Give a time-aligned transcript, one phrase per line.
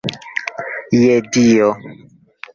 [1.01, 1.69] Je Dio!